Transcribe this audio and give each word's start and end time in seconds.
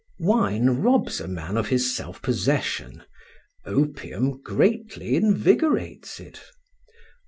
Wine 0.17 0.81
robs 0.81 1.21
a 1.21 1.27
man 1.27 1.57
of 1.57 1.67
his 1.67 1.95
self 1.95 2.23
possession; 2.23 3.03
opium 3.65 4.41
greatly 4.41 5.15
invigorates 5.15 6.19
it. 6.19 6.41